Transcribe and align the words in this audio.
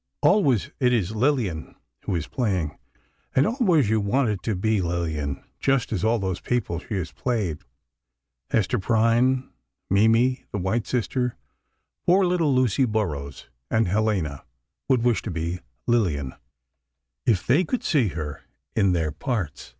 Always, 0.23 0.71
it 0.79 0.93
is 0.93 1.15
Lillian 1.15 1.75
who 2.05 2.15
is 2.15 2.27
playing, 2.27 2.75
and 3.35 3.45
always 3.45 3.87
you 3.87 4.01
want 4.01 4.29
it 4.29 4.41
to 4.41 4.55
be 4.55 4.81
Lillian, 4.81 5.43
just 5.59 5.93
as 5.93 6.03
all 6.03 6.17
those 6.17 6.39
people 6.41 6.79
she 6.79 6.95
has 6.95 7.11
played—Hester 7.11 8.79
Prynne, 8.79 9.51
Mimi, 9.91 10.45
the 10.51 10.57
White 10.57 10.87
Sister, 10.87 11.37
poor 12.07 12.25
little 12.25 12.51
Lucy 12.51 12.85
Burrows, 12.85 13.47
and 13.69 13.87
Helena—would 13.87 15.03
wish 15.03 15.21
to 15.21 15.29
be 15.29 15.59
Lillian, 15.85 16.33
if 17.27 17.45
they 17.45 17.63
could 17.63 17.83
see 17.83 18.07
her 18.07 18.41
in 18.75 18.93
their 18.93 19.11
parts. 19.11 19.69